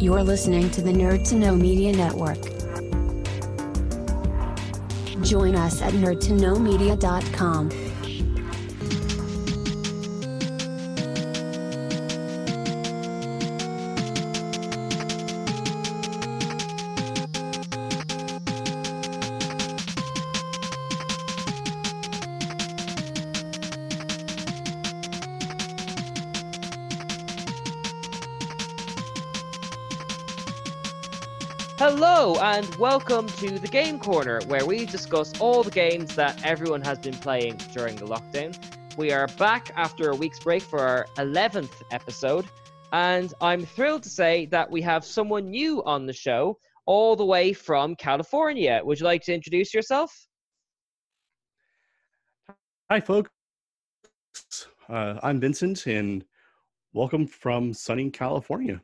[0.00, 2.38] You're listening to the Nerd to Know Media Network.
[5.24, 7.87] Join us at nerdtoknowmedia.com.
[32.58, 36.98] and welcome to the Game Corner, where we discuss all the games that everyone has
[36.98, 38.52] been playing during the lockdown.
[38.96, 42.46] We are back after a week's break for our 11th episode,
[42.92, 47.24] and I'm thrilled to say that we have someone new on the show, all the
[47.24, 48.80] way from California.
[48.82, 50.12] Would you like to introduce yourself?
[52.90, 53.30] Hi, folks.
[54.88, 56.24] Uh, I'm Vincent, and
[56.92, 58.82] welcome from sunny California.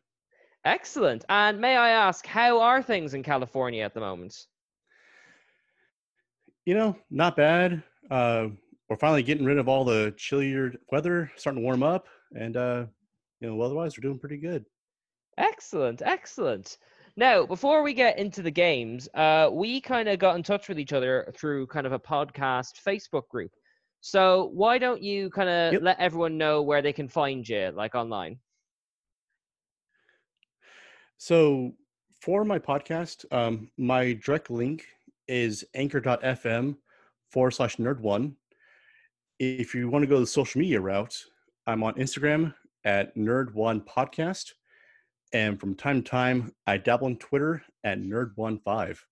[0.64, 1.24] Excellent.
[1.28, 4.46] And may I ask, how are things in California at the moment?
[6.65, 7.82] You know, not bad.
[8.10, 8.48] Uh,
[8.88, 12.87] we're finally getting rid of all the chillier weather, starting to warm up, and uh,
[13.40, 14.65] you know, otherwise we're doing pretty good.
[15.37, 16.79] Excellent, excellent.
[17.16, 20.79] Now, before we get into the games, uh, we kind of got in touch with
[20.79, 23.52] each other through kind of a podcast Facebook group.
[24.01, 25.82] So why don't you kind of Yep.
[25.82, 28.38] let everyone know where they can find you, like online?
[31.24, 31.72] So,
[32.20, 34.84] for my podcast, um, my direct link
[35.26, 36.76] is anchor.fm
[37.30, 38.36] forward slash nerd one.
[39.38, 41.16] If you want to go the social media route,
[41.66, 42.52] I'm on Instagram
[42.84, 44.52] at nerd one podcast.
[45.32, 49.02] And from time to time, I dabble on Twitter at nerd one five.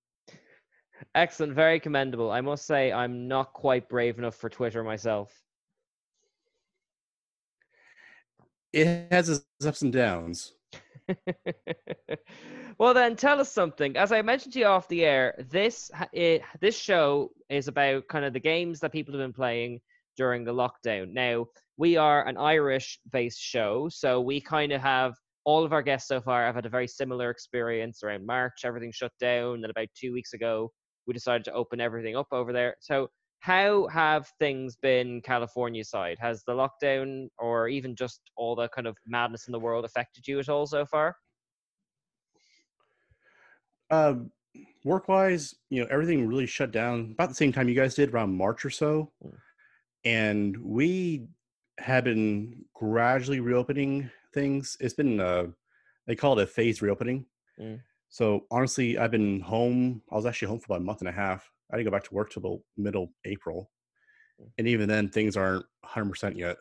[1.14, 2.30] Excellent, very commendable.
[2.30, 5.32] I must say, I'm not quite brave enough for Twitter myself.
[8.74, 10.52] It has its ups and downs.
[12.78, 13.96] well, then tell us something.
[13.96, 18.24] As I mentioned to you off the air, this it, this show is about kind
[18.24, 19.80] of the games that people have been playing
[20.16, 21.12] during the lockdown.
[21.12, 21.46] Now,
[21.76, 25.14] we are an Irish-based show, so we kind of have
[25.44, 28.60] all of our guests so far have had a very similar experience around March.
[28.64, 30.70] Everything shut down, and about two weeks ago,
[31.06, 32.76] we decided to open everything up over there.
[32.80, 33.08] So,
[33.42, 36.16] how have things been California side?
[36.20, 40.28] Has the lockdown or even just all the kind of madness in the world affected
[40.28, 41.16] you at all so far?
[43.90, 44.30] Um,
[44.84, 48.14] work wise, you know, everything really shut down about the same time you guys did,
[48.14, 49.10] around March or so.
[49.26, 49.32] Mm.
[50.04, 51.26] And we
[51.78, 54.76] have been gradually reopening things.
[54.78, 55.46] It's been, uh,
[56.06, 57.26] they call it a phased reopening.
[57.60, 57.80] Mm.
[58.08, 60.02] So honestly, I've been home.
[60.12, 61.51] I was actually home for about a month and a half.
[61.72, 63.70] I didn't go back to work till the middle April.
[64.40, 64.50] Mm.
[64.58, 66.56] And even then, things aren't 100% yet.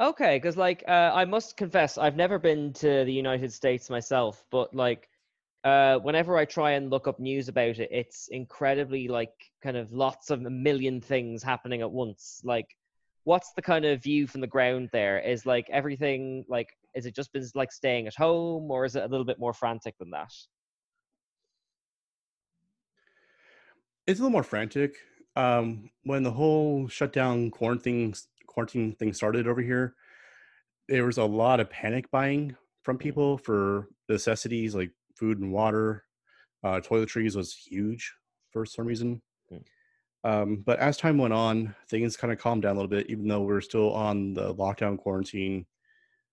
[0.00, 4.44] Okay, because like uh, I must confess, I've never been to the United States myself,
[4.50, 5.08] but like
[5.62, 9.32] uh, whenever I try and look up news about it, it's incredibly like
[9.62, 12.40] kind of lots of a million things happening at once.
[12.44, 12.66] Like,
[13.22, 15.20] what's the kind of view from the ground there?
[15.20, 19.04] Is like everything like is it just been like staying at home, or is it
[19.04, 20.32] a little bit more frantic than that?
[24.06, 24.96] It's a little more frantic.
[25.36, 28.14] Um, when the whole shutdown quarantine
[28.46, 29.94] quarantine thing started over here,
[30.88, 36.04] there was a lot of panic buying from people for necessities like food and water.
[36.62, 38.12] Uh, toiletries was huge
[38.50, 39.20] for some reason.
[39.52, 39.62] Mm.
[40.22, 43.10] Um, but as time went on, things kind of calmed down a little bit.
[43.10, 45.66] Even though we're still on the lockdown quarantine,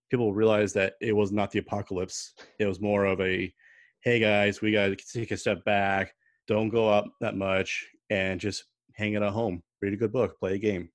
[0.10, 2.34] people realized that it was not the apocalypse.
[2.60, 3.54] It was more of a,
[4.02, 6.14] hey guys, we got to take a step back
[6.52, 10.38] don't go out that much and just hang it at home read a good book
[10.40, 10.90] play a game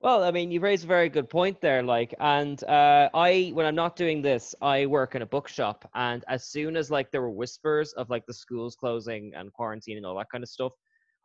[0.00, 1.82] Well, I mean, you raise a very good point there.
[1.82, 6.22] Like, and uh, I, when I'm not doing this, I work in a bookshop, and
[6.28, 10.06] as soon as like there were whispers of like the schools closing and quarantine and
[10.06, 10.72] all that kind of stuff,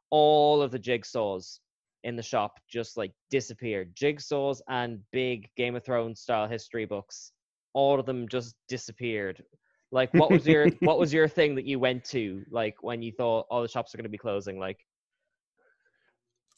[0.09, 1.59] all of the jigsaws
[2.03, 3.93] in the shop just like disappeared.
[3.95, 7.33] Jigsaws and big Game of Thrones style history books,
[7.73, 9.43] all of them just disappeared.
[9.91, 13.11] Like, what was your what was your thing that you went to like when you
[13.11, 14.59] thought all the shops are going to be closing?
[14.59, 14.79] Like,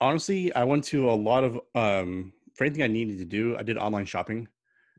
[0.01, 3.63] honestly i went to a lot of um for anything i needed to do i
[3.63, 4.45] did online shopping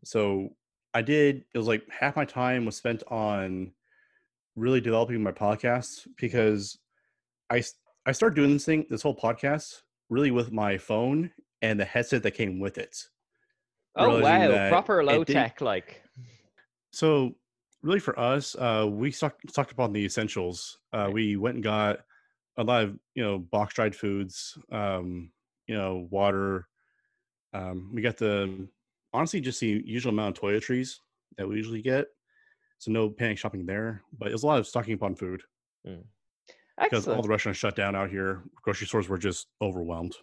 [0.02, 0.48] so
[0.94, 3.70] i did it was like half my time was spent on
[4.56, 6.78] really developing my podcast because
[7.50, 7.62] I
[8.06, 11.30] I started doing this thing this whole podcast really with my phone
[11.62, 12.96] and the headset that came with it
[13.96, 16.02] oh wow, proper low tech, like.
[16.92, 17.34] So,
[17.84, 20.78] really, for us, uh, we talked talked about the essentials.
[20.92, 21.10] Uh.
[21.12, 22.00] We went and got
[22.56, 25.30] a lot of you know box dried foods, um,
[25.66, 26.66] you know, water.
[27.52, 28.66] Um, we got the
[29.12, 30.96] honestly just the usual amount of toiletries
[31.36, 32.06] that we usually get.
[32.78, 34.02] so no panic shopping there.
[34.18, 35.42] But it was a lot of stocking up on food
[36.82, 38.42] because all the restaurants shut down out here.
[38.62, 40.16] Grocery stores were just overwhelmed.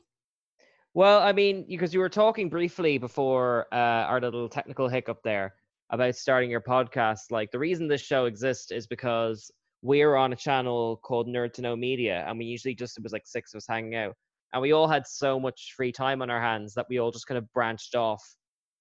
[0.93, 5.53] Well, I mean, because you were talking briefly before uh, our little technical hiccup there
[5.91, 7.31] about starting your podcast.
[7.31, 9.51] Like the reason this show exists is because
[9.81, 13.13] we're on a channel called Nerd to Know Media, and we usually just it was
[13.13, 14.15] like six of us hanging out,
[14.53, 17.27] and we all had so much free time on our hands that we all just
[17.27, 18.23] kind of branched off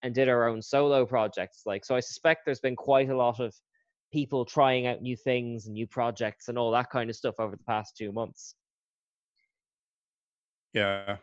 [0.03, 1.63] and did our own solo projects.
[1.67, 3.55] Like, so I suspect there's been quite a lot of
[4.13, 7.55] people trying out new things and new projects and all that kind of stuff over
[7.57, 8.55] the past two months.
[10.73, 11.17] Yeah.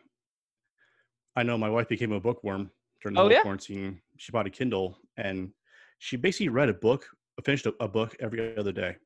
[1.36, 2.70] I know my wife became a bookworm
[3.02, 3.42] during the Oh, whole yeah?
[3.42, 4.00] quarantine.
[4.16, 5.50] She bought a Kindle and
[5.98, 7.06] she basically read a book,
[7.44, 8.96] finished a, a book every other day.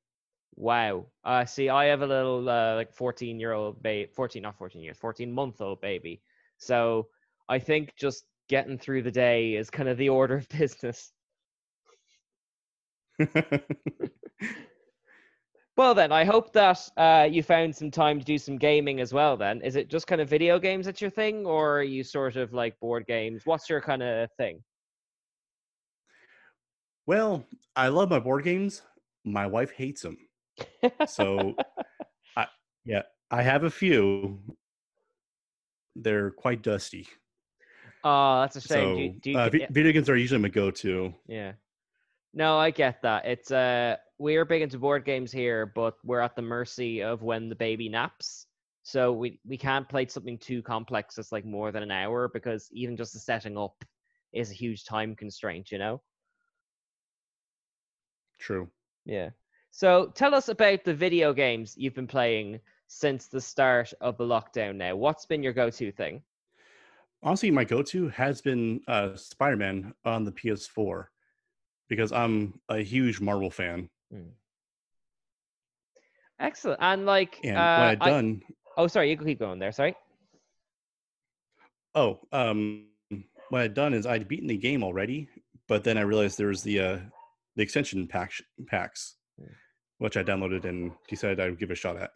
[0.57, 1.07] Wow.
[1.25, 4.83] Uh, see, I have a little uh, like 14 year old baby, 14, not 14
[4.83, 6.21] years, 14 month old baby.
[6.59, 7.09] So
[7.49, 11.13] I think just getting through the day is kind of the order of business.
[15.75, 19.15] Well, then, I hope that uh, you found some time to do some gaming as
[19.15, 19.39] well.
[19.39, 22.37] Then, is it just kind of video games that's your thing, or are you sort
[22.37, 23.47] of like board games?
[23.47, 24.63] What's your kind of thing?
[27.07, 27.45] Well,
[27.77, 28.83] I love my board games.
[29.25, 30.17] My wife hates them.
[31.09, 31.55] So,
[32.37, 32.47] I,
[32.85, 34.41] yeah, I have a few.
[35.97, 37.07] They're quite dusty.
[38.05, 38.69] oh, that's a shame.
[38.69, 41.15] So, do you, do you, uh, get- video games are usually my go-to.
[41.29, 41.53] Yeah.
[42.35, 43.27] No, I get that.
[43.27, 47.49] It's uh we're big into board games here, but we're at the mercy of when
[47.49, 48.47] the baby naps.
[48.85, 52.69] So we we can't play something too complex that's like more than an hour because
[52.73, 53.85] even just the setting up
[54.33, 56.01] is a huge time constraint, you know?
[58.43, 58.69] True.
[59.05, 59.31] Yeah.
[59.71, 62.59] So tell us about the video games you've been playing
[62.89, 64.97] since the start of the lockdown now.
[64.97, 66.23] What's been your go-to thing?
[67.23, 71.07] Honestly, my go-to has been uh, Spider-Man on the PS4
[71.89, 73.89] because I'm a huge Marvel fan.
[76.41, 76.81] Excellent.
[76.83, 78.43] And like And uh, when I'd I- done,
[78.77, 79.95] oh sorry, you can keep going there, sorry.
[81.95, 82.87] oh, um,
[83.51, 85.29] what I'd done is I'd beaten the game already,
[85.69, 86.99] but then I realized there was the uh,
[87.57, 88.33] the extension pack
[88.67, 89.17] packs,
[89.99, 92.11] which I downloaded and decided I would give a shot at.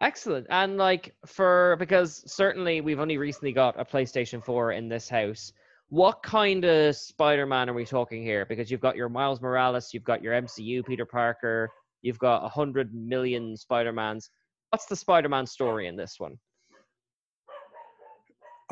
[0.00, 0.46] Excellent.
[0.50, 5.52] And like for because certainly we've only recently got a PlayStation 4 in this house.
[5.90, 8.46] What kind of Spider-Man are we talking here?
[8.46, 11.68] Because you've got your Miles Morales, you've got your MCU Peter Parker,
[12.00, 14.30] you've got a hundred million Spider-Mans.
[14.70, 16.38] What's the Spider-Man story in this one?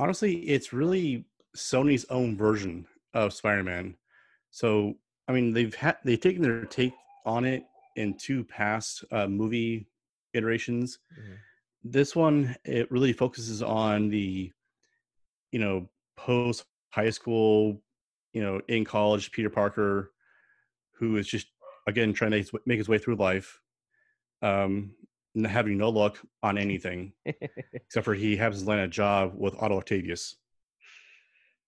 [0.00, 1.24] honestly, it's really
[1.56, 3.96] Sony's own version of Spider-Man.
[4.50, 4.94] So,
[5.28, 7.64] I mean, they've had they've taken their take on it
[7.96, 9.86] in two past uh, movie
[10.34, 10.98] iterations.
[11.84, 14.50] This one it really focuses on the,
[15.52, 17.80] you know, post high school,
[18.32, 20.12] you know, in college Peter Parker,
[20.98, 21.46] who is just
[21.86, 23.60] again trying to make his way through life,
[24.42, 24.92] um,
[25.44, 27.12] having no luck on anything
[27.72, 30.36] except for he happens to land a job with Otto Octavius.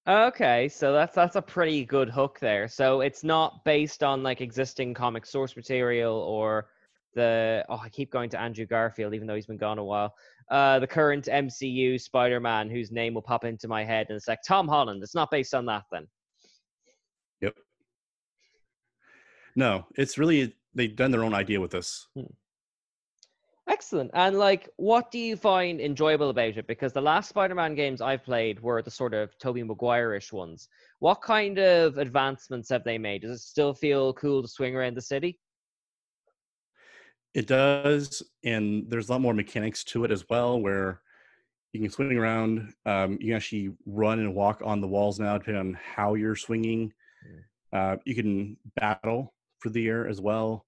[0.08, 2.66] Okay, so that's that's a pretty good hook there.
[2.66, 6.66] So it's not based on like existing comic source material or
[7.14, 10.14] the oh I keep going to Andrew Garfield even though he's been gone a while.
[10.50, 14.40] Uh the current MCU Spider-Man whose name will pop into my head and it's like
[14.44, 15.04] Tom Holland.
[15.04, 16.08] It's not based on that then.
[17.40, 17.54] Yep.
[19.54, 22.08] No, it's really they've done their own idea with this.
[23.68, 24.10] Excellent.
[24.14, 26.66] And like what do you find enjoyable about it?
[26.66, 30.68] Because the last Spider-Man games I've played were the sort of Tobey Maguire-ish ones.
[30.98, 33.22] What kind of advancements have they made?
[33.22, 35.38] Does it still feel cool to swing around the city?
[37.34, 41.00] It does, and there's a lot more mechanics to it as well, where
[41.72, 42.74] you can swing around.
[42.84, 46.36] Um, you can actually run and walk on the walls now, depending on how you're
[46.36, 46.92] swinging.
[47.72, 50.66] Uh, you can battle for the air as well,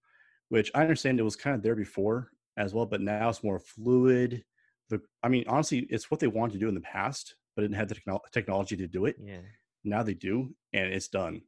[0.49, 3.59] which I understand it was kind of there before as well, but now it's more
[3.59, 4.45] fluid.
[4.91, 7.77] The, I mean, honestly, it's what they wanted to do in the past, but didn't
[7.77, 9.17] have the techno- technology to do it.
[9.21, 9.41] Yeah.
[9.85, 11.43] Now they do, and it's done.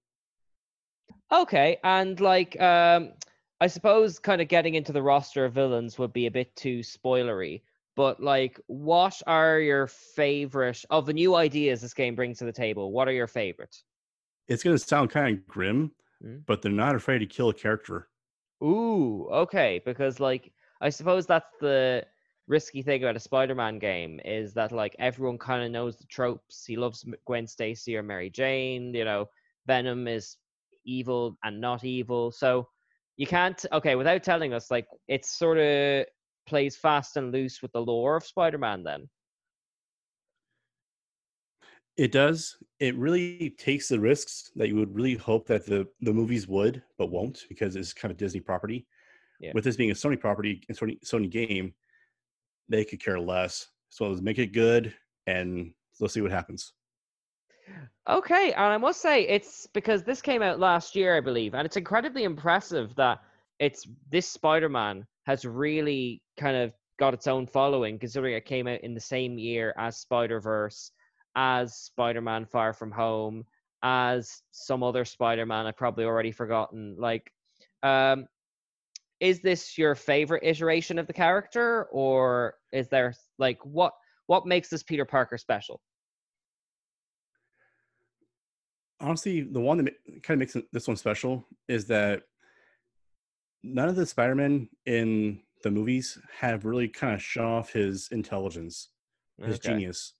[1.32, 3.12] Okay, and like um
[3.60, 6.80] I suppose kind of getting into the roster of villains would be a bit too
[6.80, 7.62] spoilery,
[7.96, 12.52] but like what are your favorite of the new ideas this game brings to the
[12.52, 12.92] table?
[12.92, 13.84] What are your favorites?
[14.48, 15.92] It's going to sound kind of grim,
[16.24, 16.46] Mm.
[16.46, 18.08] but they're not afraid to kill a character.
[18.64, 22.04] Ooh, okay, because like I suppose that's the
[22.48, 26.64] risky thing about a Spider-Man game is that like everyone kind of knows the tropes.
[26.64, 29.28] He loves Gwen Stacy or Mary Jane, you know,
[29.66, 30.36] Venom is
[30.84, 32.30] evil and not evil.
[32.30, 32.68] So
[33.16, 36.06] you can't okay, without telling us like it's sort of
[36.46, 39.08] plays fast and loose with the lore of Spider-Man then.
[41.96, 42.56] It does.
[42.78, 46.82] It really takes the risks that you would really hope that the the movies would,
[46.98, 48.86] but won't because it's kind of Disney property.
[49.40, 49.52] Yeah.
[49.54, 51.74] With this being a Sony property and Sony Sony game,
[52.68, 53.66] they could care less.
[53.90, 54.94] So let's make it good
[55.26, 56.72] and let's see what happens.
[58.08, 61.66] Okay, and I must say it's because this came out last year, I believe, and
[61.66, 63.20] it's incredibly impressive that
[63.58, 68.80] it's this Spider-Man has really kind of got its own following, considering it came out
[68.82, 70.92] in the same year as Spider-Verse,
[71.34, 73.44] as Spider-Man Far From Home,
[73.82, 76.94] as some other Spider-Man I've probably already forgotten.
[76.98, 77.32] Like,
[77.82, 78.26] um,
[79.20, 83.92] is this your favorite iteration of the character, or is there like what
[84.26, 85.80] what makes this Peter Parker special?
[89.00, 92.22] honestly, the one that kind of makes this one special is that
[93.62, 98.90] none of the Spider-Man in the movies have really kind of shown off his intelligence,
[99.44, 99.70] his Okay.
[99.70, 100.14] genius,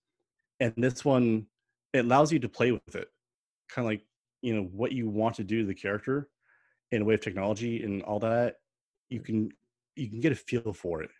[0.61, 1.47] and this one
[1.93, 3.09] it allows you to play with it,
[3.71, 4.03] kind of like
[4.43, 6.29] you know what you want to do to the character
[6.93, 8.57] in a way of technology and all that.
[9.09, 9.51] You can
[9.95, 11.11] you can get a feel for it.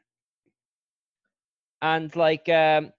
[1.83, 2.93] And like, um,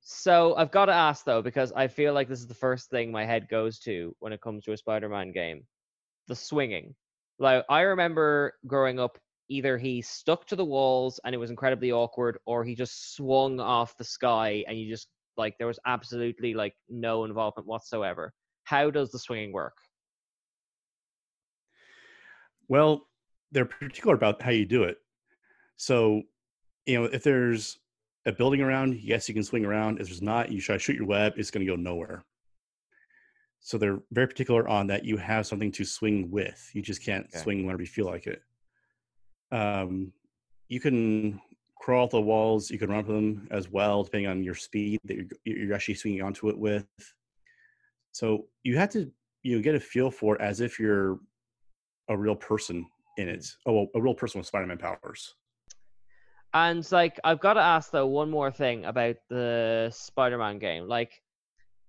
[0.00, 3.10] so I've got to ask though, because I feel like this is the first thing
[3.10, 5.64] my head goes to when it comes to a Spider-Man game:
[6.28, 6.94] the swinging.
[7.38, 9.18] Like I remember growing up,
[9.48, 13.60] either he stuck to the walls and it was incredibly awkward, or he just swung
[13.60, 18.32] off the sky and you just like there was absolutely like no involvement whatsoever.
[18.64, 19.76] How does the swinging work?
[22.68, 23.06] Well,
[23.56, 24.98] they're particular about how you do it.
[25.76, 26.20] So,
[26.84, 27.78] you know, if there's
[28.26, 29.98] a building around, yes, you can swing around.
[29.98, 32.22] If there's not, you try to shoot your web, it's going to go nowhere.
[33.60, 36.70] So they're very particular on that you have something to swing with.
[36.74, 37.38] You just can't Okay.
[37.38, 38.42] swing whenever you feel like it.
[39.50, 40.12] Um,
[40.68, 41.40] you can
[41.80, 42.70] crawl up the walls.
[42.70, 45.94] You can run up them as well, depending on your speed that you're, you're actually
[45.94, 46.86] swinging onto it with.
[48.12, 49.10] So you have to
[49.42, 51.20] you know, get a feel for it as if you're
[52.08, 52.86] a real person
[53.16, 53.46] in it.
[53.66, 55.34] Oh, a real person with Spider-Man powers.
[56.54, 60.88] And like, I've got to ask though one more thing about the Spider-Man game.
[60.88, 61.22] Like,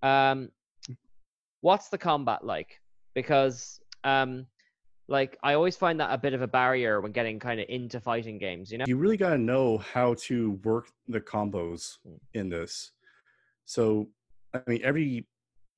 [0.03, 0.49] um,
[1.61, 2.81] what's the combat like?
[3.13, 4.45] Because um,
[5.07, 7.99] like I always find that a bit of a barrier when getting kind of into
[7.99, 8.71] fighting games.
[8.71, 8.85] You know?
[8.87, 11.97] You really got to know how to work the combos
[12.33, 12.91] in this.
[13.65, 14.07] So,
[14.53, 15.27] I mean, every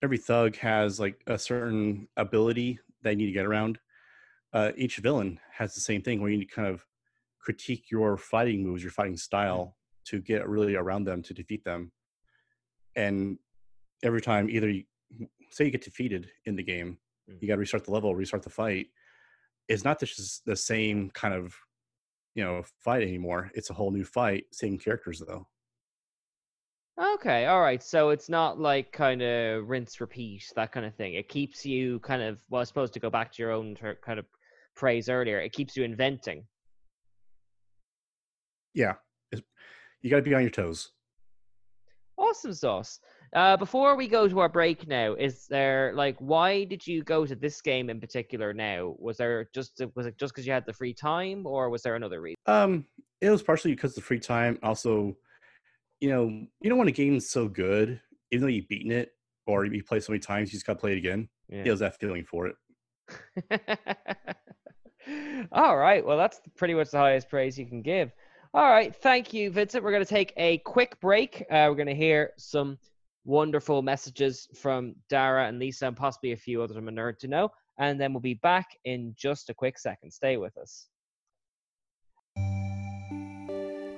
[0.02, 3.80] every thug has like a certain ability they need to get around.
[4.54, 6.86] Uh, each villain has the same thing where you need to kind of
[7.40, 9.76] critique your fighting moves, your fighting style
[10.06, 11.92] to get really around them to defeat them.
[12.96, 13.38] And
[14.04, 14.84] every time, either you,
[15.52, 16.98] say you get defeated in the game,
[17.30, 17.42] Mm.
[17.42, 18.88] you got to restart the level, restart the fight.
[19.68, 21.56] It's not just the same kind of
[22.36, 23.52] you know fight anymore.
[23.54, 25.48] It's a whole new fight, same characters though.
[27.00, 27.82] Okay, all right.
[27.82, 31.14] So it's not like kind of rinse repeat that kind of thing.
[31.14, 34.00] It keeps you kind of well, I suppose to go back to your own ter-
[34.04, 34.26] kind of
[34.80, 35.40] phrase earlier.
[35.40, 36.46] It keeps you inventing.
[38.74, 38.94] Yeah,
[40.02, 40.92] you got to be on your toes.
[42.18, 43.00] Awesome sauce.
[43.36, 47.26] Uh, before we go to our break now, is there like why did you go
[47.26, 48.54] to this game in particular?
[48.54, 51.84] Now, was there just was it just because you had the free time, or was
[51.84, 52.38] there another reason?
[52.48, 52.86] Um,
[53.22, 54.58] it was partially because of the free time.
[54.64, 55.16] Also,
[56.00, 56.28] you know,
[56.62, 58.00] you don't want a game so good,
[58.32, 59.12] even though you've beaten it
[59.46, 61.28] or you play so many times, you just got to play it again.
[61.50, 61.64] Yeah.
[61.66, 62.56] It was that feeling for it.
[65.52, 66.06] All right.
[66.06, 68.12] Well, that's pretty much the highest praise you can give.
[68.54, 68.96] All right.
[68.96, 69.84] Thank you, Vincent.
[69.84, 71.42] We're going to take a quick break.
[71.50, 72.78] Uh, we're going to hear some
[73.26, 77.28] wonderful messages from Dara and Lisa and possibly a few others from a nerd to
[77.28, 77.50] know.
[77.78, 80.12] And then we'll be back in just a quick second.
[80.12, 80.88] Stay with us.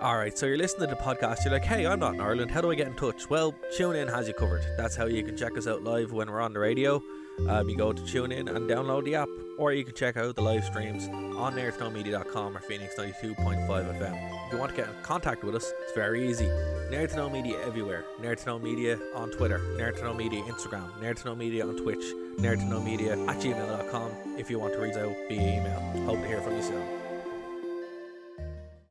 [0.01, 1.45] All right, so you're listening to the podcast.
[1.45, 2.49] You're like, hey, I'm not in Ireland.
[2.49, 3.29] How do I get in touch?
[3.29, 4.65] Well, TuneIn has you covered.
[4.75, 6.99] That's how you can check us out live when we're on the radio.
[7.47, 10.35] Um, you go to tune in and download the app, or you can check out
[10.35, 14.47] the live streams on nerdtoknowmedia.com or Phoenix 92.5 FM.
[14.47, 16.45] If you want to get in contact with us, it's very easy.
[16.91, 18.03] Nerd to Know Media everywhere.
[18.21, 19.59] Nerd to Know Media on Twitter.
[19.77, 20.91] Nerd to Know Media Instagram.
[20.99, 22.03] Nerd to Know Media on Twitch.
[22.37, 25.79] Nerd to Know Media at gmail.com if you want to reach out via email.
[26.05, 26.83] Hope to hear from you soon.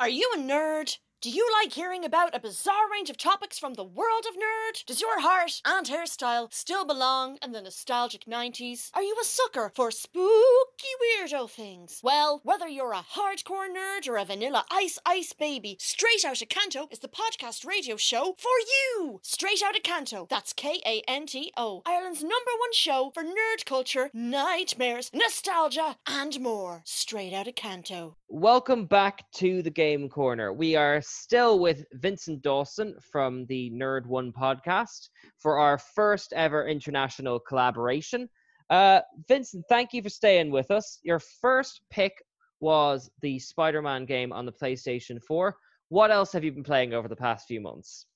[0.00, 0.96] Are you a nerd?
[1.22, 4.86] Do you like hearing about a bizarre range of topics from the world of nerd?
[4.86, 8.88] Does your heart and hairstyle still belong in the nostalgic 90s?
[8.94, 12.00] Are you a sucker for spooky weirdo things?
[12.02, 16.88] Well, whether you're a hardcore nerd or a vanilla ice ice baby, Straight Outta Kanto
[16.90, 18.48] is the podcast radio show for
[18.96, 19.20] you!
[19.22, 23.66] Straight Outta Kanto, that's K A N T O, Ireland's number one show for nerd
[23.66, 26.80] culture, nightmares, nostalgia, and more.
[26.86, 28.16] Straight Outta Kanto.
[28.30, 30.50] Welcome back to the Game Corner.
[30.50, 36.66] We are still with Vincent Dawson from the Nerd One podcast for our first ever
[36.66, 38.28] international collaboration.
[38.70, 40.98] Uh, Vincent, thank you for staying with us.
[41.02, 42.22] Your first pick
[42.60, 45.56] was the Spider Man game on the PlayStation 4.
[45.88, 48.06] What else have you been playing over the past few months?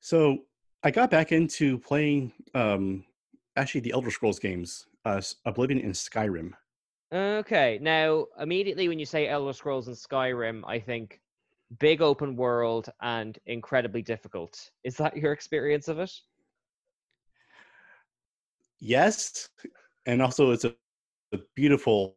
[0.00, 0.38] So
[0.82, 3.04] I got back into playing um,
[3.56, 6.52] actually the Elder Scrolls games, uh, Oblivion and Skyrim.
[7.12, 11.20] Okay, now immediately when you say Elder Scrolls and Skyrim, I think
[11.78, 14.70] big open world and incredibly difficult.
[14.82, 16.10] Is that your experience of it?
[18.80, 19.50] Yes,
[20.06, 20.74] and also it's a,
[21.32, 22.16] a beautiful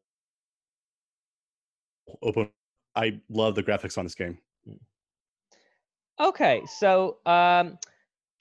[2.22, 2.50] open.
[2.96, 4.38] I love the graphics on this game.
[6.22, 7.78] Okay, so um,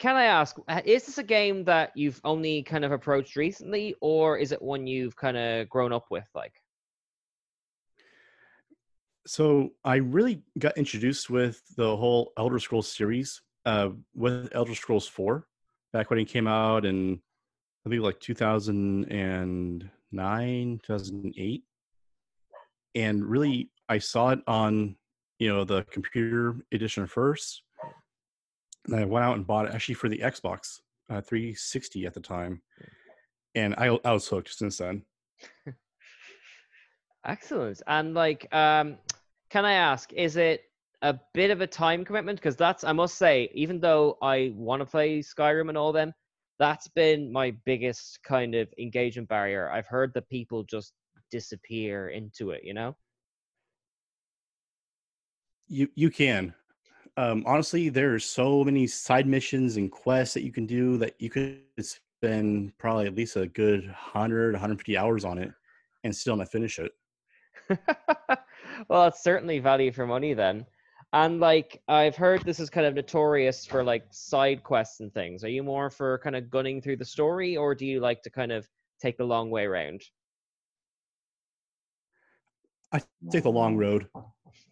[0.04, 3.94] can I ask, uh, is this a game that you've only kind of approached recently,
[4.02, 6.28] or is it one you've kind of grown up with?
[6.34, 6.52] Like,
[9.26, 15.08] So I really got introduced with the whole Elder Scrolls series uh, with Elder Scrolls
[15.08, 15.46] 4
[15.94, 17.22] back when it came out in
[17.86, 21.64] I think like 2009, 2008.
[22.94, 24.96] And really I saw it on,
[25.38, 27.62] you know, the computer edition first.
[28.86, 32.20] And I went out and bought it actually for the Xbox uh, 360 at the
[32.20, 32.62] time.
[33.54, 35.02] And I, I was hooked since then.
[37.24, 37.82] excellent.
[37.86, 38.98] And like, um,
[39.50, 40.62] can I ask, is it
[41.02, 42.38] a bit of a time commitment?
[42.38, 46.12] Because that's, I must say, even though I want to play Skyrim and all them,
[46.58, 49.70] that's been my biggest kind of engagement barrier.
[49.70, 50.92] I've heard that people just
[51.30, 52.94] disappear into it, you know?
[55.66, 56.54] You you can.
[57.16, 61.30] Um, honestly, are so many side missions and quests that you can do that you
[61.30, 65.52] could spend probably at least a good 100, 150 hours on it
[66.02, 66.92] and still not finish it.
[68.88, 70.66] well, it's certainly value for money then.
[71.12, 75.44] And like I've heard this is kind of notorious for like side quests and things.
[75.44, 78.30] Are you more for kind of gunning through the story or do you like to
[78.30, 78.68] kind of
[79.00, 80.02] take the long way around?
[82.92, 83.00] I
[83.30, 84.08] take the long road.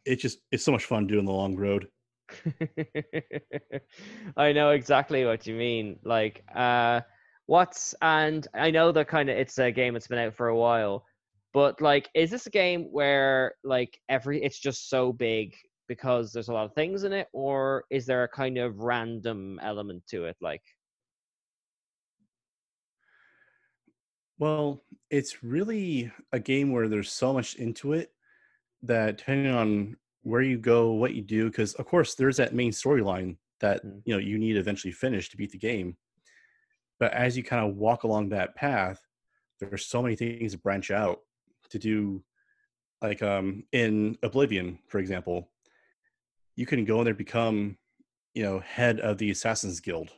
[0.04, 1.86] It's just it's so much fun doing the long road.
[4.36, 5.98] I know exactly what you mean.
[6.04, 7.00] Like, uh,
[7.46, 10.56] what's and I know that kind of it's a game that's been out for a
[10.56, 11.04] while,
[11.52, 15.54] but like, is this a game where like every it's just so big
[15.88, 19.58] because there's a lot of things in it, or is there a kind of random
[19.62, 20.36] element to it?
[20.40, 20.62] Like,
[24.38, 28.12] Well, it's really a game where there's so much into it
[28.82, 32.70] that depending on where you go, what you do, because of course there's that main
[32.72, 34.02] storyline that Mm.
[34.04, 35.96] you know you need to eventually finish to beat the game.
[36.98, 39.00] But as you kind of walk along that path,
[39.58, 41.20] there's so many things to branch out
[41.70, 42.22] to do.
[43.00, 45.48] Like um, in Oblivion, for example,
[46.54, 47.76] you can go in there become,
[48.34, 50.10] you know, head of the Assassins Guild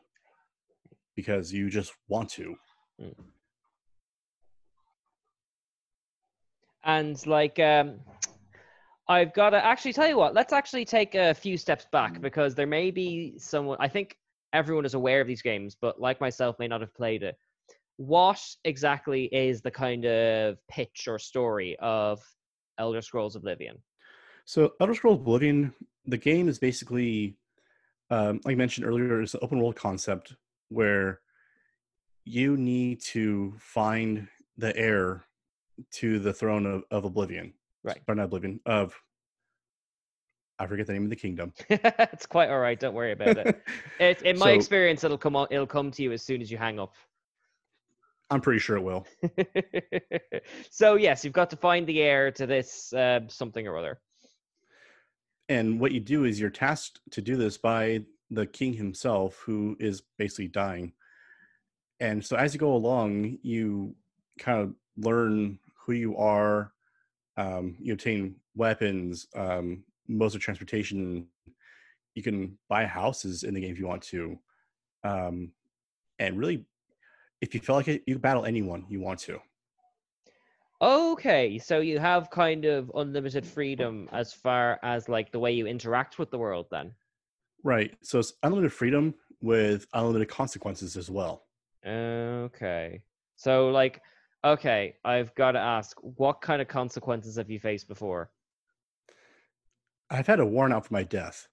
[1.17, 2.55] because you just want to.
[6.85, 8.01] and like, um,
[9.09, 10.35] I've got to actually tell you what.
[10.35, 13.77] Let's actually take a few steps back because there may be someone.
[13.81, 14.17] I think
[14.53, 17.37] everyone is aware of these games, but like myself, may not have played it.
[17.97, 22.21] What exactly is the kind of pitch or story of
[22.79, 23.77] Elder Scrolls Oblivion?
[24.47, 25.75] So Elder Scrolls Oblivion,
[26.07, 27.37] the game is basically,
[28.11, 30.35] um, like I mentioned earlier, it's an open world concept
[30.71, 31.21] where
[32.25, 35.25] you need to find the heir
[35.93, 37.53] to the throne of, of Oblivion.
[37.85, 38.01] Right.
[38.07, 38.99] But not Oblivion, of,
[40.59, 41.53] I forget the name of the kingdom.
[41.69, 42.81] it's quite all right.
[42.81, 43.63] Don't worry about it.
[44.01, 45.37] it in my So- experience, it'll come.
[45.37, 46.95] o- It'll come to you as soon as you hang up.
[48.31, 49.07] I'm pretty sure it will.
[50.71, 54.01] so yes, you've got to find the heir to this uh, something or other.
[55.51, 59.77] And what you do is you're tasked to do this by the king himself, who
[59.79, 60.95] is basically dying.
[62.01, 63.95] And so as you go along, you
[64.39, 66.73] kind of learn who you are.
[67.37, 71.27] Um, you obtain weapons, um, modes of transportation.
[72.15, 74.39] You can buy houses in the game if you want to.
[75.03, 75.53] Um,
[76.19, 76.65] and really,
[77.41, 79.41] if you feel like it, you can battle anyone you want to.
[80.81, 85.67] Okay, so you have kind of unlimited freedom as far as like the way you
[85.67, 86.67] interact with the world.
[86.71, 86.95] Then.
[87.63, 87.95] Right.
[88.03, 91.45] So it's unlimited freedom with unlimited consequences as well.
[91.87, 93.03] Okay.
[93.37, 94.03] So like,
[94.45, 98.31] okay, I've got to ask, what kind of consequences have you faced before?
[100.11, 101.49] I've had a warrant out for my death.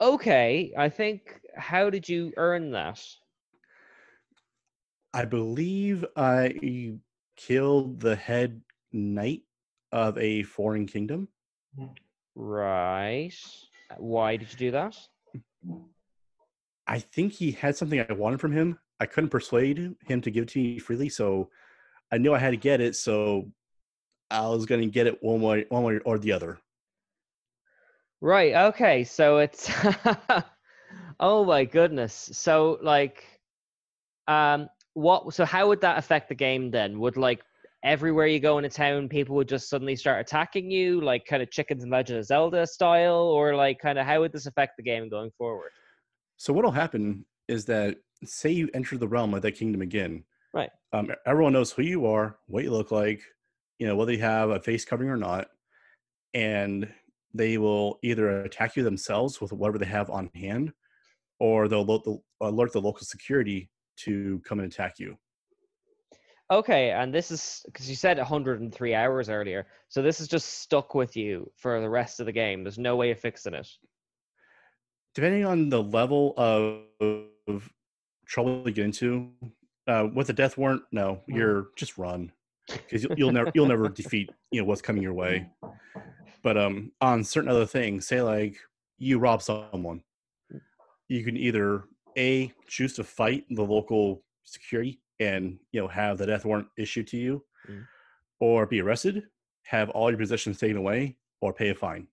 [0.00, 1.40] Okay, I think.
[1.56, 3.02] How did you earn that?
[5.14, 6.98] I believe I
[7.36, 8.60] killed the head
[8.92, 9.42] knight
[9.92, 11.28] of a foreign kingdom.
[12.34, 13.32] Right.
[13.96, 14.96] Why did you do that?
[16.86, 18.78] I think he had something I wanted from him.
[19.00, 21.50] I couldn't persuade him to give it to me freely, so
[22.10, 22.96] I knew I had to get it.
[22.96, 23.50] So
[24.30, 26.58] I was going to get it one way, one way or the other.
[28.20, 28.54] Right.
[28.54, 29.04] Okay.
[29.04, 29.70] So it's
[31.20, 32.30] oh my goodness.
[32.32, 33.24] So like,
[34.26, 35.34] um, what?
[35.34, 36.98] So how would that affect the game then?
[36.98, 37.42] Would like
[37.84, 41.42] everywhere you go in a town, people would just suddenly start attacking you, like kind
[41.42, 44.76] of chickens and Legend of Zelda style, or like kind of how would this affect
[44.76, 45.70] the game going forward?
[46.38, 50.24] So what'll happen is that say you enter the realm of that kingdom again.
[50.52, 50.70] Right.
[50.92, 53.20] Um, everyone knows who you are, what you look like,
[53.78, 55.48] you know, whether you have a face covering or not,
[56.34, 56.88] and
[57.34, 60.72] they will either attack you themselves with whatever they have on hand,
[61.38, 65.16] or they'll lo- alert the local security to come and attack you.
[66.50, 70.94] Okay, and this is because you said 103 hours earlier, so this is just stuck
[70.94, 72.62] with you for the rest of the game.
[72.62, 73.68] There's no way of fixing it.
[75.14, 77.72] Depending on the level of
[78.26, 79.30] trouble you get into,
[79.86, 81.36] uh, with a death warrant, no, Mm.
[81.36, 82.32] you're just run
[82.68, 85.48] because you'll, you'll never you'll never defeat you know what's coming your way.
[86.42, 88.56] But um, on certain other things, say like
[88.98, 90.02] you rob someone,
[91.08, 91.84] you can either
[92.18, 97.06] a choose to fight the local security and you know have the death warrant issued
[97.08, 97.86] to you, Mm.
[98.40, 99.24] or be arrested,
[99.64, 102.06] have all your possessions taken away, or pay a fine.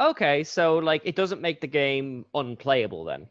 [0.00, 3.28] Okay, so like it doesn't make the game unplayable then.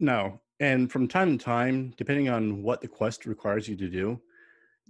[0.00, 0.40] No.
[0.60, 4.20] And from time to time, depending on what the quest requires you to do,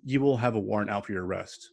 [0.04, 1.70] you will have a warrant out for your arrest.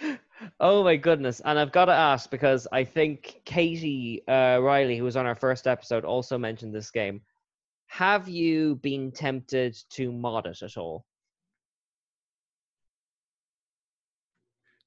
[0.60, 1.40] oh my goodness.
[1.44, 5.34] And I've got to ask because I think Katie uh, Riley, who was on our
[5.34, 7.22] first episode, also mentioned this game.
[7.86, 11.04] Have you been tempted to mod it at all?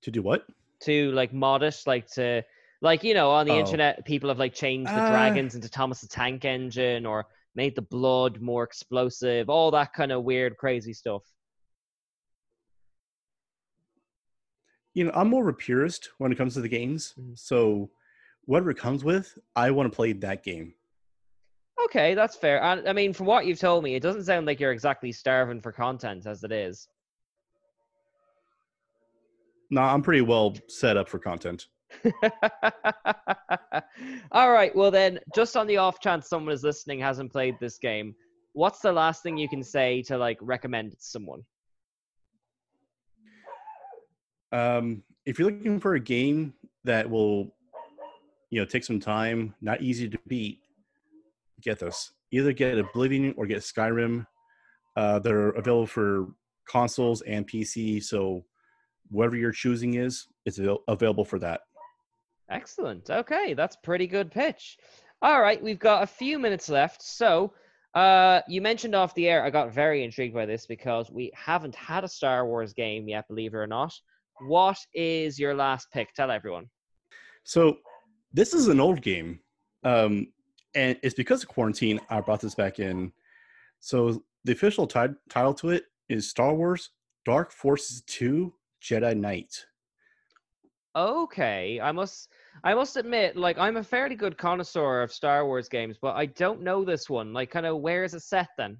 [0.03, 0.45] To do what?
[0.81, 2.43] To like mod it, like to
[2.81, 3.59] like you know on the Oh.
[3.59, 5.07] internet, people have like changed the Uh.
[5.07, 10.11] dragons into Thomas the Tank Engine or made the blood more explosive, all that kind
[10.11, 11.23] of weird, crazy stuff.
[14.93, 17.13] You know, I'm more of a purist when it comes to the games.
[17.19, 17.37] Mhm.
[17.37, 17.91] So
[18.45, 20.73] whatever it comes with, I want to play that game.
[21.83, 22.61] Okay, that's fair.
[22.63, 25.61] And I mean, from what you've told me, it doesn't sound like you're exactly starving
[25.61, 26.87] for content as it is.
[29.69, 31.67] No, I'm pretty well set up for content.
[34.31, 34.75] All right.
[34.75, 38.15] Well, then, just on the off chance someone is listening hasn't played this game,
[38.53, 41.41] what's the last thing you can say to like recommend someone?
[44.51, 47.53] Um, if you're looking for a game that will,
[48.49, 50.59] you know, take some time, not easy to beat,
[51.61, 52.11] get this.
[52.31, 54.25] Either get Oblivion or get Skyrim.
[54.95, 56.27] Uh, they're available for
[56.67, 58.03] consoles and PC.
[58.03, 58.43] So
[59.09, 61.61] whatever you're choosing is, it's available for that.
[62.49, 63.09] Excellent.
[63.09, 64.77] Okay, that's pretty good pitch.
[65.21, 67.01] All right, we've got a few minutes left.
[67.01, 67.53] So,
[67.93, 71.75] uh, you mentioned off the air, I got very intrigued by this because we haven't
[71.75, 73.93] had a Star Wars game yet, believe it or not.
[74.47, 76.13] What is your last pick?
[76.13, 76.69] Tell everyone.
[77.43, 77.79] So
[78.33, 79.39] this is an old game,
[79.83, 80.27] um,
[80.75, 83.11] and it's because of quarantine I brought this back in.
[83.79, 86.91] So the official ti- title to it is Star Wars
[87.25, 89.65] Dark Forces Two Jedi Knight.
[90.97, 92.29] Okay, I must
[92.63, 96.25] I must admit, like I'm a fairly good connoisseur of Star Wars games, but I
[96.25, 97.33] don't know this one.
[97.33, 98.79] Like kind of where is it set then?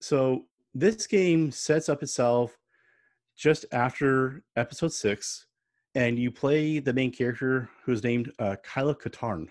[0.00, 2.58] So this game sets up itself
[3.36, 5.46] just after Episode Six,
[5.94, 9.46] and you play the main character who's named uh, Kyle Katarn.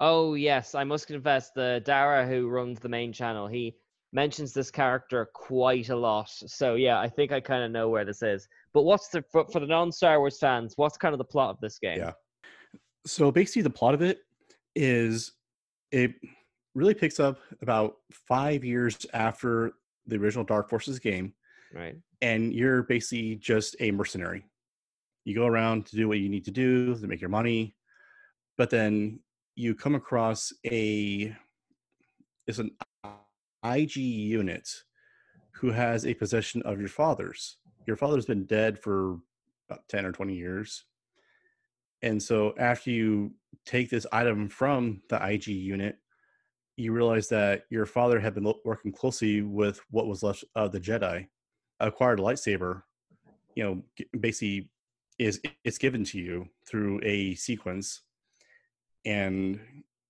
[0.00, 3.76] Oh yes, I must confess the Dara who runs the main channel, he
[4.12, 6.30] mentions this character quite a lot.
[6.30, 8.48] So yeah, I think I kind of know where this is.
[8.72, 11.60] But what's the for, for the non-Star Wars fans, what's kind of the plot of
[11.60, 11.98] this game?
[11.98, 12.12] Yeah.
[13.06, 14.20] So basically, the plot of it
[14.74, 15.32] is
[15.92, 16.12] it
[16.74, 19.72] really picks up about five years after
[20.06, 21.34] the original Dark Forces game,
[21.74, 21.96] Right.
[22.22, 24.44] and you're basically just a mercenary.
[25.24, 27.74] You go around to do what you need to do to make your money,
[28.56, 29.20] but then
[29.54, 31.34] you come across a
[32.46, 32.70] it's an
[33.64, 34.68] IG unit
[35.52, 37.56] who has a possession of your father's.
[37.86, 39.18] Your father's been dead for
[39.68, 40.84] about 10 or 20 years.
[42.02, 43.32] And so after you
[43.66, 45.96] take this item from the IG unit,
[46.76, 50.78] you realize that your father had been working closely with what was left of the
[50.78, 51.26] Jedi,
[51.80, 52.82] acquired a lightsaber,
[53.56, 53.82] you know,
[54.20, 54.70] basically
[55.18, 58.02] is it's given to you through a sequence
[59.04, 59.58] and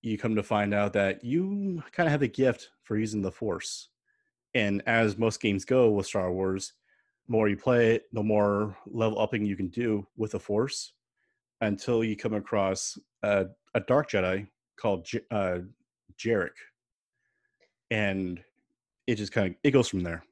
[0.09, 3.33] you come to find out that you kind of have a gift for using the
[3.33, 3.89] force
[4.55, 6.73] And as most games go with Star Wars,
[7.27, 10.95] the more you play it, the more level upping you can do with the Force
[11.61, 14.49] until you come across a, a Dark Jedi
[14.81, 15.59] called J- uh,
[16.19, 16.51] Jerec.
[17.91, 18.41] And
[19.07, 20.25] it just kind of it goes from there.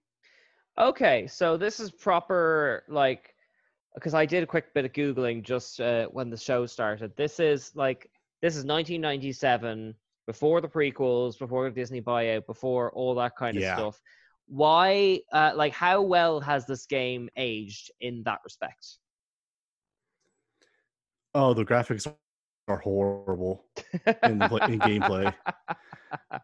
[0.79, 3.35] Okay, so this is proper like
[3.95, 7.17] because I did a quick bit of googling just uh, when the show started.
[7.17, 8.11] This is like
[8.47, 9.93] this is 1997,
[10.29, 13.75] before the prequels, before the Disney buyout, before all that kind of Yeah.
[13.75, 14.01] stuff.
[14.47, 18.99] Why, uh, like, how well has this game aged in that respect?
[21.35, 22.07] Oh, the graphics
[22.69, 23.65] are horrible
[24.23, 25.35] in, play- in gameplay.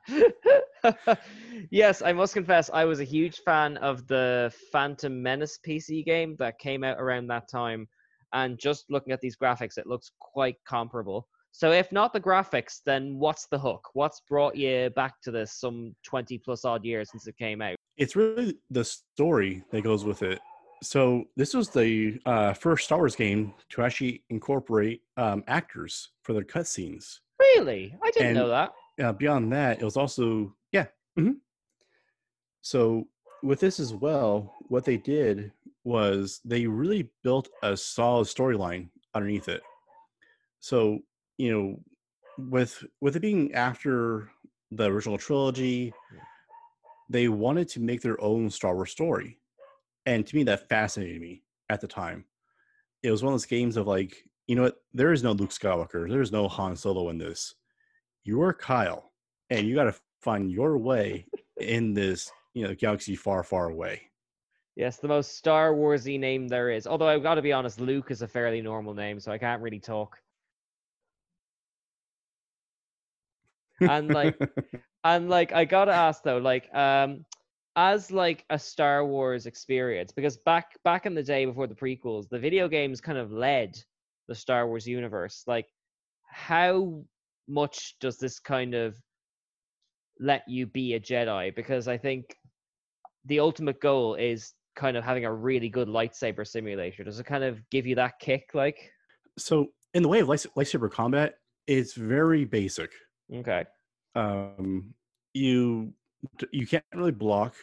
[1.70, 6.34] yes, I must confess, I was a huge fan of the Phantom Menace PC game
[6.40, 7.86] that came out around that time.
[8.32, 11.28] And just looking at these graphics, it looks quite comparable.
[11.54, 13.90] So, if not the graphics, then what's the hook?
[13.92, 17.76] What's brought you back to this some 20 plus odd years since it came out?
[17.98, 20.40] It's really the story that goes with it.
[20.82, 26.32] So this was the uh, first Star Wars game to actually incorporate um, actors for
[26.32, 27.18] their cutscenes.
[27.38, 27.94] Really?
[28.02, 28.72] I didn't And- know that.
[29.00, 30.86] uh, beyond that, it was also yeah.
[31.18, 31.36] mhm.
[32.62, 33.06] So
[33.42, 35.52] with this as well, what they did
[35.84, 39.62] was they really built a solid storyline underneath it.
[40.60, 41.00] So
[41.38, 41.80] you know,
[42.38, 44.30] with with it being after
[44.70, 45.92] the original trilogy,
[47.08, 49.38] they wanted to make their own Star Wars story,
[50.06, 52.24] and to me, that fascinated me at the time.
[53.02, 54.76] It was one of those games of like, you know what?
[54.94, 56.08] There is no Luke Skywalker.
[56.08, 57.54] There is no Han Solo in this
[58.24, 59.12] you're Kyle,
[59.50, 61.26] and you got to find your way
[61.60, 64.02] in this, you know, galaxy far, far away.
[64.76, 66.86] Yes, the most Star Warsy name there is.
[66.86, 69.60] Although I've got to be honest, Luke is a fairly normal name, so I can't
[69.60, 70.21] really talk.
[73.88, 74.38] And like,
[75.04, 77.24] and like, I gotta ask though, like, um,
[77.76, 82.28] as like a Star Wars experience, because back back in the day before the prequels,
[82.28, 83.76] the video games kind of led
[84.28, 85.44] the Star Wars universe.
[85.46, 85.66] Like,
[86.26, 87.02] how
[87.48, 88.96] much does this kind of
[90.18, 91.54] let you be a Jedi?
[91.54, 92.36] Because I think
[93.24, 97.04] the ultimate goal is kind of having a really good lightsaber simulator.
[97.04, 98.50] Does it kind of give you that kick?
[98.54, 98.90] Like,
[99.38, 101.34] so, in the way of lights- lightsaber combat,
[101.66, 102.90] it's very basic.
[103.32, 103.64] Okay,
[104.14, 104.94] Um,
[105.34, 105.94] you
[106.50, 107.54] you can't really block,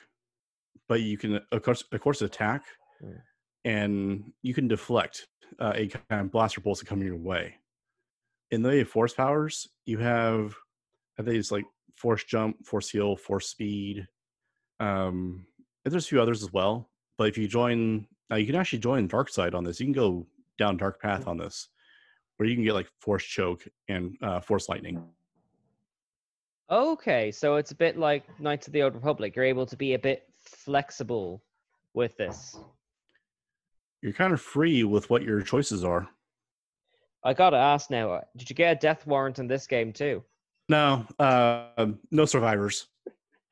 [0.87, 2.63] but you can, of course, of course, attack,
[3.01, 3.21] Mm.
[3.63, 5.27] and you can deflect
[5.59, 7.55] uh, a kind of blaster bolts that come your way.
[8.51, 10.53] In the force powers, you have,
[11.17, 14.07] I think it's like force jump, force heal, force speed.
[14.79, 15.45] Um,
[15.85, 16.89] and there's a few others as well.
[17.17, 19.79] But if you join, now you can actually join dark side on this.
[19.79, 20.27] You can go
[20.57, 21.69] down dark path on this,
[22.37, 25.01] where you can get like force choke and uh, force lightning.
[26.69, 27.31] Okay.
[27.31, 29.35] So it's a bit like Knights of the Old Republic.
[29.35, 31.43] You're able to be a bit flexible
[31.93, 32.57] with this.
[34.01, 36.07] You're kind of free with what your choices are.
[37.23, 38.13] I gotta ask now.
[38.13, 40.23] uh, Did you get a death warrant in this game too?
[40.69, 42.87] No, uh, no survivors.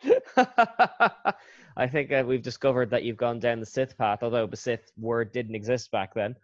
[0.37, 4.91] I think uh, we've discovered that you've gone down the Sith path, although the Sith
[4.97, 6.35] word didn't exist back then.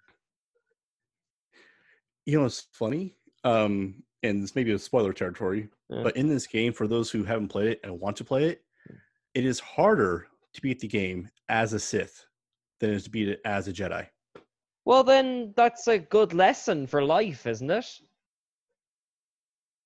[2.26, 6.04] You know, it's funny, um, and this may be a spoiler territory, Yeah.
[6.04, 8.62] but in this game, for those who haven't played it and want to play it,
[8.88, 8.96] hmm.
[9.34, 12.26] it is harder to beat the game as a Sith
[12.80, 14.08] than it is to beat it as a Jedi.
[14.86, 17.86] Well, then that's a good lesson for life, isn't it?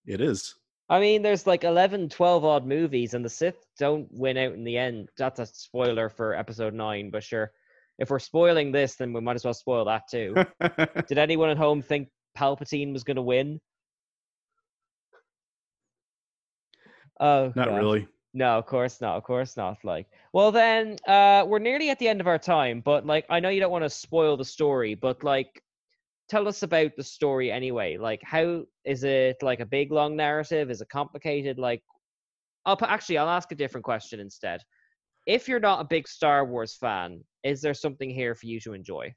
[0.06, 0.56] It is.
[0.90, 4.64] I mean, there's like 11, 12 odd movies, and the Sith don't win out in
[4.64, 5.10] the end.
[5.18, 7.52] That's a spoiler for episode 9, but sure.
[8.00, 10.36] If we're spoiling this, then we might as well spoil that too.
[11.08, 13.60] Did anyone at home think Palpatine was going to win?
[17.20, 17.78] Oh, Not God.
[17.78, 18.08] really.
[18.34, 19.18] No, of course not.
[19.18, 19.78] Of course not.
[19.84, 23.40] Like, well, then uh, we're nearly at the end of our time, but like, I
[23.40, 25.62] know you don't want to spoil the story, but like,
[26.30, 27.98] tell us about the story anyway.
[27.98, 30.70] Like, how is it like a big long narrative?
[30.70, 31.58] Is it complicated?
[31.58, 31.82] Like,
[32.66, 34.62] I'll put, actually, I'll ask a different question instead.
[35.26, 38.74] If you're not a big Star Wars fan, is there something here for you to
[38.74, 39.14] enjoy?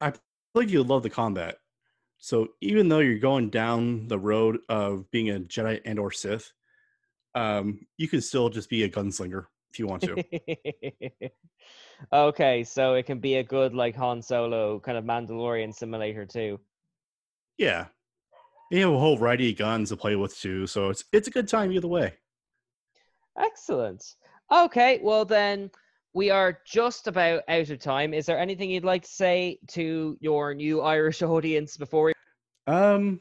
[0.00, 0.12] I
[0.54, 1.56] think you love the combat.
[2.18, 6.52] So even though you're going down the road of being a Jedi and or Sith,
[7.34, 10.22] um, you can still just be a gunslinger if you want to.
[12.12, 16.58] okay, so it can be a good like Han Solo kind of Mandalorian simulator too.
[17.56, 17.86] yeah.
[18.70, 21.30] You have a whole variety of guns to play with too, so it's it's a
[21.30, 22.14] good time either way.
[23.38, 24.16] Excellent.
[24.52, 25.70] Okay, well then
[26.14, 28.12] we are just about out of time.
[28.12, 32.12] Is there anything you'd like to say to your new Irish audience before we
[32.66, 33.20] Um,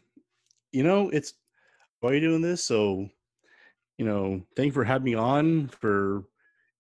[0.71, 1.33] you know, it's
[1.99, 2.63] why are you doing this?
[2.63, 3.07] So,
[3.97, 6.23] you know, thank you for having me on for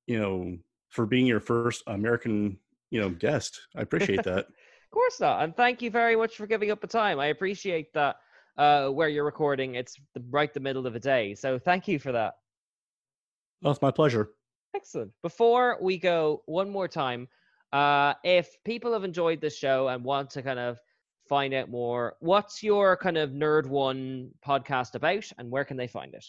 [0.07, 0.57] you know,
[0.89, 2.57] for being your first American,
[2.89, 3.67] you know, guest.
[3.75, 4.47] I appreciate that.
[4.87, 5.43] Of course not.
[5.43, 7.19] And thank you very much for giving up the time.
[7.19, 8.15] I appreciate that
[8.57, 9.75] uh, where you're recording.
[9.75, 11.35] It's the, right the middle of the day.
[11.35, 12.35] So thank you for that.
[13.61, 14.29] Well, it's my pleasure.
[14.73, 15.11] Excellent.
[15.21, 17.27] Before we go one more time,
[17.73, 20.79] uh, if people have enjoyed this show and want to kind of
[21.27, 25.87] find out more, what's your kind of Nerd One podcast about and where can they
[25.87, 26.25] find it?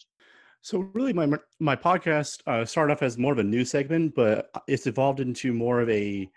[0.61, 1.29] So really, my
[1.61, 5.53] my podcast uh, started off as more of a news segment, but it's evolved into
[5.53, 6.29] more of a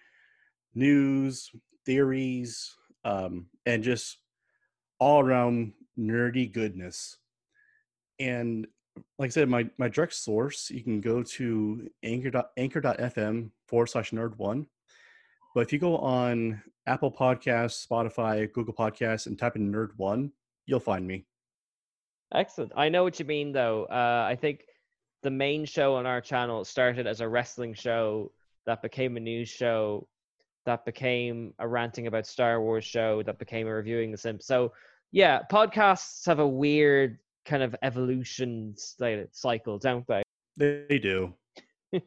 [0.76, 1.50] news
[1.86, 4.18] theories um, and just
[5.00, 7.18] all around nerdy goodness.
[8.20, 8.68] And
[9.18, 14.12] like I said, my my direct source you can go to anchor anchor.fm forward slash
[14.12, 14.68] nerd one.
[15.56, 20.32] But if you go on Apple Podcasts, Spotify, Google Podcasts, and type in nerd one,
[20.66, 21.26] you'll find me.
[22.34, 22.72] Excellent.
[22.76, 23.86] I know what you mean, though.
[23.86, 24.62] Uh, I think
[25.24, 28.32] the main show on our channel started as a wrestling show
[28.66, 30.08] that became a news show
[30.66, 34.46] that became a ranting about Star Wars show that became a reviewing The Sims.
[34.46, 34.72] So,
[35.12, 38.76] yeah, podcasts have a weird kind of evolution
[39.32, 40.24] cycle, don't they?
[40.58, 41.34] They do.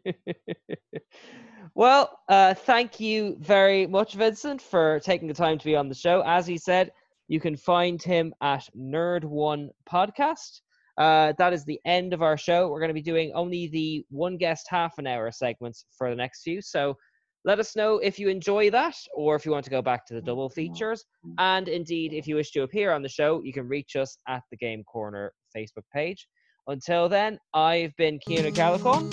[1.75, 5.95] well, uh, thank you very much, Vincent, for taking the time to be on the
[5.95, 6.23] show.
[6.25, 6.93] As he said,
[7.29, 10.61] you can find him at Nerd One Podcast.
[10.97, 12.69] Uh, that is the end of our show.
[12.69, 16.17] We're going to be doing only the one guest half an hour segments for the
[16.17, 16.63] next few.
[16.63, 16.97] So
[17.45, 20.15] let us know if you enjoy that or if you want to go back to
[20.15, 21.05] the double features.
[21.39, 24.43] And indeed, if you wish to appear on the show, you can reach us at
[24.51, 26.27] the Game Corner Facebook page.
[26.69, 29.13] Until then, I've been Keanu Calicon,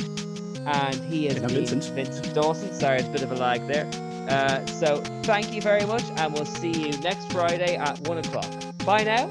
[0.66, 1.84] and he is Vincent.
[1.84, 2.74] Vincent Dawson.
[2.74, 4.11] Sorry, it's a bit of a lag there.
[4.30, 8.50] Uh, so thank you very much, and we'll see you next Friday at one o'clock.
[8.86, 9.28] Bye now.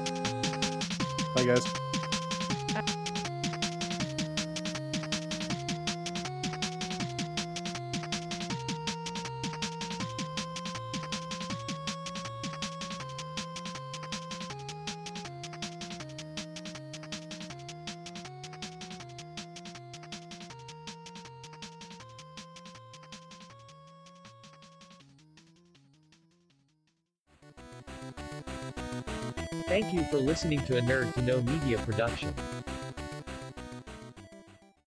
[1.35, 1.90] Bye, guys.
[30.11, 32.33] For listening to a Nerd to Know Media production.